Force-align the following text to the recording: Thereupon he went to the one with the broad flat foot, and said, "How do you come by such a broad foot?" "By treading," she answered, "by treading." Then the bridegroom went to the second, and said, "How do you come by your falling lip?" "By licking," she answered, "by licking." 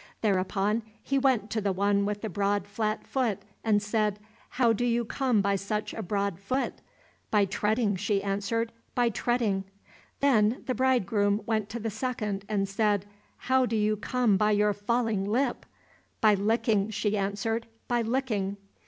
Thereupon 0.21 0.81
he 1.03 1.19
went 1.19 1.51
to 1.51 1.61
the 1.61 1.71
one 1.71 2.05
with 2.07 2.21
the 2.21 2.27
broad 2.27 2.65
flat 2.67 3.05
foot, 3.05 3.37
and 3.63 3.83
said, 3.83 4.17
"How 4.49 4.73
do 4.73 4.83
you 4.83 5.05
come 5.05 5.41
by 5.41 5.55
such 5.57 5.93
a 5.93 6.01
broad 6.01 6.39
foot?" 6.39 6.73
"By 7.29 7.45
treading," 7.45 7.95
she 7.97 8.23
answered, 8.23 8.71
"by 8.95 9.09
treading." 9.09 9.63
Then 10.19 10.63
the 10.65 10.73
bridegroom 10.73 11.43
went 11.45 11.69
to 11.69 11.79
the 11.79 11.91
second, 11.91 12.45
and 12.49 12.67
said, 12.67 13.05
"How 13.37 13.67
do 13.67 13.75
you 13.75 13.95
come 13.95 14.37
by 14.37 14.53
your 14.53 14.73
falling 14.73 15.23
lip?" 15.23 15.67
"By 16.19 16.33
licking," 16.33 16.89
she 16.89 17.15
answered, 17.15 17.67
"by 17.87 18.01
licking." 18.01 18.57